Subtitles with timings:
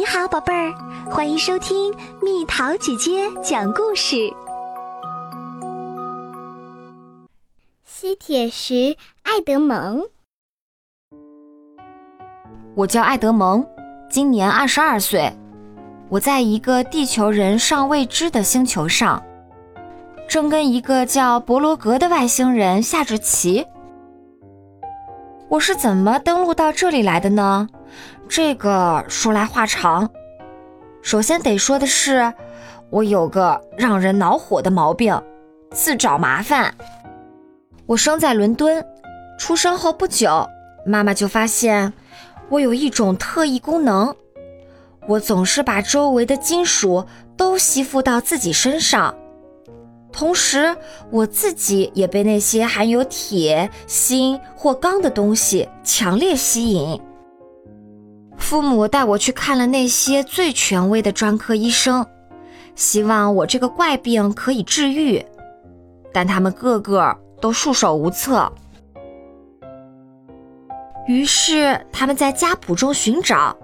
[0.00, 0.72] 你好，宝贝儿，
[1.10, 4.32] 欢迎收听蜜桃姐姐讲故事。
[7.84, 10.08] 吸铁石爱德蒙，
[12.74, 13.62] 我叫爱德蒙，
[14.08, 15.30] 今年二十二岁。
[16.08, 19.22] 我在一个地球人尚未知的星球上，
[20.26, 23.66] 正跟一个叫博罗格的外星人下着棋。
[25.50, 27.68] 我是怎么登陆到这里来的呢？
[28.28, 30.08] 这个说来话长。
[31.02, 32.32] 首先得说的是，
[32.90, 35.20] 我有个让人恼火的毛病，
[35.72, 36.74] 自找麻烦。
[37.86, 38.84] 我生在伦敦，
[39.38, 40.46] 出生后不久，
[40.84, 41.92] 妈妈就发现
[42.48, 44.14] 我有一种特异功能，
[45.08, 49.14] 我总是把周围的金属都吸附到自己身上，
[50.12, 50.76] 同时
[51.10, 57.00] 我自己也被那些含有铁、锌或钢的东西强烈吸引。
[58.40, 62.04] 父母带我去看了那些最权威的专科医生，
[62.74, 65.24] 希望我这个怪病可以治愈，
[66.12, 67.16] 但他们个个。
[67.40, 68.52] 都束手无策，
[71.06, 73.56] 于是他们在家谱中寻找，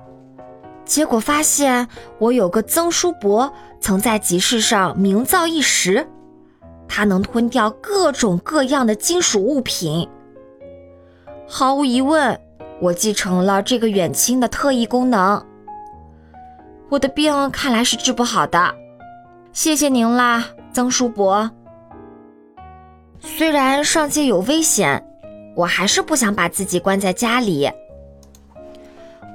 [0.86, 1.86] 结果发现
[2.19, 6.08] 我有个曾叔伯曾在集市上名噪一时，
[6.88, 10.08] 他能吞掉各种各样的金属物品。
[11.47, 12.41] 毫无疑问，
[12.80, 15.42] 我继承了这个远亲的特异功能。
[16.88, 18.74] 我的病看来是治不好的，
[19.52, 21.50] 谢谢您啦，曾叔伯。
[23.19, 25.02] 虽然上街有危险，
[25.56, 27.70] 我还是不想把自己关在家里。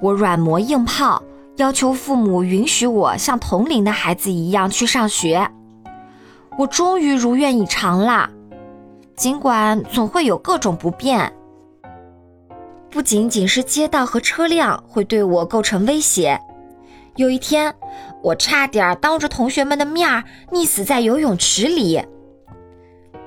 [0.02, 1.22] 我软磨硬泡，
[1.58, 5.50] 要求父母允许我像同龄的孩子一样去上学。
[6.58, 8.30] 我终于如愿以偿啦，
[9.16, 11.34] 尽管总会有各种不便。
[12.92, 16.38] 不仅仅是街道和车辆会对我构成威胁，
[17.16, 17.74] 有一天，
[18.22, 22.04] 我差点当着同学们的面溺死在游泳池里。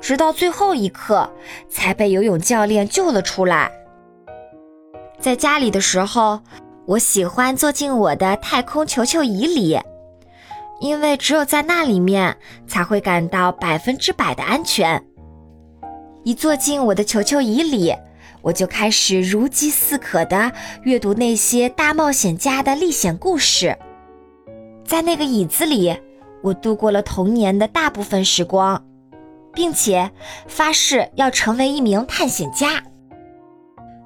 [0.02, 1.30] 直到最后一刻，
[1.70, 3.70] 才被游泳教练救了出来。
[5.18, 6.40] 在家里的时候，
[6.84, 9.80] 我喜欢坐进我的太空球球椅里，
[10.78, 12.36] 因为只有在那里面
[12.66, 15.02] 才会感到百分之百的安全。
[16.22, 17.94] 一坐进我的球球椅里，
[18.44, 20.52] 我就开始如饥似渴地
[20.84, 23.76] 阅读那些大冒险家的历险故事。
[24.84, 25.96] 在那个椅子里，
[26.42, 28.84] 我度过了童年的大部分时光。
[29.54, 30.10] 并且
[30.46, 32.82] 发誓要成为一名探险家。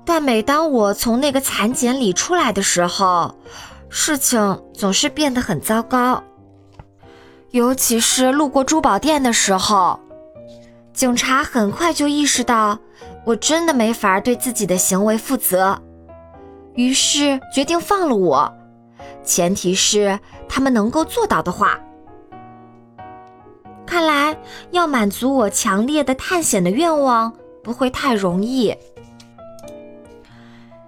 [0.05, 3.35] 但每当我从那个蚕茧里出来的时候，
[3.89, 6.23] 事情总是变得很糟糕。
[7.51, 9.99] 尤其是路过珠宝店的时候，
[10.93, 12.79] 警察很快就意识到
[13.29, 15.79] 我真的没法对自己的行为负责，
[16.77, 18.51] 于是决定放了我，
[19.23, 20.19] 前提是
[20.49, 21.79] 他们能够做到的话。
[23.85, 24.35] 看来
[24.71, 27.31] 要满足我强烈的探险的愿望
[27.63, 28.75] 不会太容易。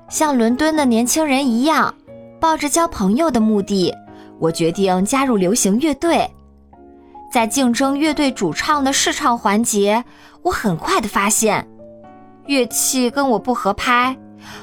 [0.08, 1.94] 像伦敦的年轻人一样，
[2.40, 3.94] 抱着交朋友的目的，
[4.38, 6.26] 我决定加入流行乐队。
[7.30, 10.02] 在竞争乐队主唱的试唱环节，
[10.40, 11.68] 我很快的发现，
[12.50, 14.18] 乐器跟我不合拍，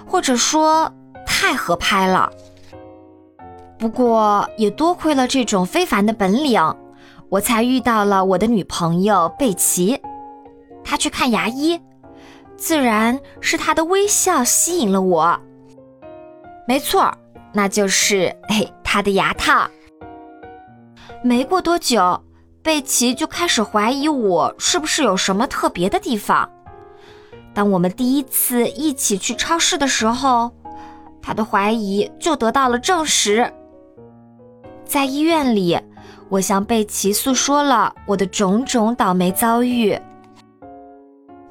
[0.06, 0.92] 或者说
[1.25, 2.30] 太合拍了。
[3.80, 6.62] 不过也多亏了这种非凡的本领。
[7.30, 9.98] 我才遇到了我的女朋友贝奇，
[10.84, 11.80] 她去看牙医，
[12.58, 15.40] 自然是她的微笑吸引了我。
[16.68, 17.09] 没错，
[17.54, 19.66] 那就是嘿她的牙套。
[21.24, 22.22] 没过多久，
[22.62, 26.50] 贝奇就开始怀疑我是不是有什么特别的地方。
[27.57, 30.51] 当我们第一次一起去超市的时候，
[31.23, 33.51] 他的怀疑就得到了证实。
[34.85, 35.79] 在医院里。
[36.29, 39.97] 我向贝奇诉说了我的种种倒霉遭遇。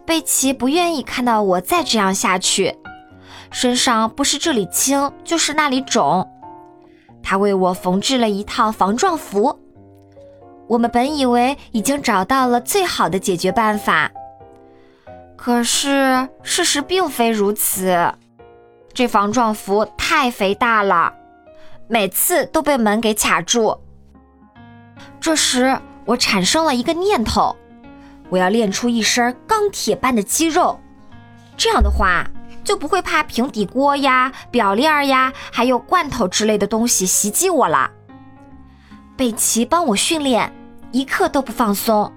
[0.04, 2.76] 贝奇不愿意看到我再这样下去，
[3.50, 6.28] 身上不是这里青就是那里肿。
[7.22, 9.58] 他为我缝制了一套防撞服。
[10.68, 14.12] 我们本以为已经找到了最好的解决办法，
[15.46, 18.12] 可是事实并非如此。
[18.92, 21.14] 这防撞服太肥大了，
[21.86, 23.78] 每次都被门给卡住。
[25.20, 27.54] 这时，我产生了一个念头：
[28.28, 30.80] 我要练出一身钢铁般的肌肉，
[31.56, 32.28] 这样的话
[32.64, 37.88] 就不会怕平底锅呀、表链呀，还有罐头之类的东西袭击我了。
[39.16, 40.52] 贝奇帮我训练，
[40.90, 42.12] 一刻都不放松。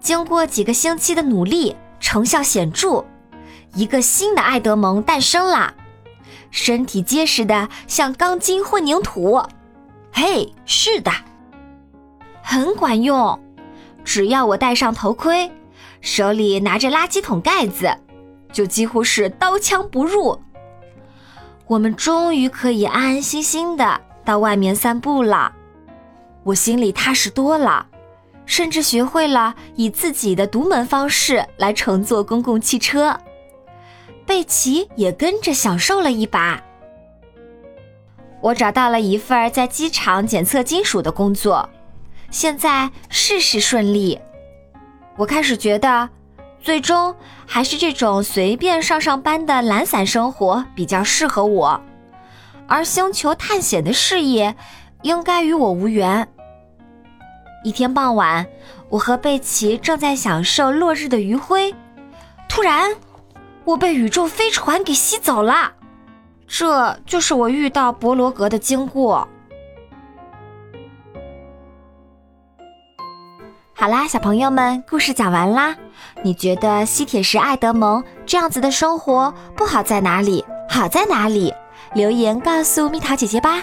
[0.00, 3.04] 经过几个星期的努力，成效显著，
[3.74, 5.74] 一个新的爱德蒙诞生了。
[6.50, 9.42] 身体结实的像钢筋混凝土。
[10.12, 11.12] 嘿，是的，
[12.42, 13.38] 很管用。
[14.04, 15.50] 只要我戴上头盔，
[16.00, 17.94] 手里拿着垃圾桶盖子，
[18.52, 20.40] 就几乎是刀枪不入。
[21.66, 25.52] 我们终于可以安安心心的到外面散步了，
[26.44, 27.86] 我心里踏实多了，
[28.48, 33.16] 甚至学会了以自己的独门方式来乘坐公共汽车。
[34.26, 36.60] 贝奇也跟着享受了一把。
[38.40, 41.68] 我找到了一份在机场检测金属的工作，
[42.30, 44.18] 现在事事顺利。
[45.16, 46.08] 我开始觉得，
[46.60, 47.14] 最终
[47.46, 51.80] 还是这种随便上上班的懒散生活比较适合我，
[52.66, 54.56] 而星球探险的事业
[55.02, 56.26] 应该与我无缘。
[57.64, 58.46] 一天傍晚，
[58.88, 61.74] 我和贝奇正在享受落日的余晖，
[62.48, 62.94] 突然，
[63.64, 65.72] 我被宇宙飞船给吸走了。
[66.46, 69.28] 这就是我遇到博罗格的经过。
[73.74, 75.76] 好啦，小朋友们，故事讲完啦。
[76.22, 80.44] 你觉得吸铁石爱德蒙这样子的生活不好在哪里？
[80.68, 81.52] 好在哪里？
[81.94, 83.62] 留言告诉蜜桃姐姐吧。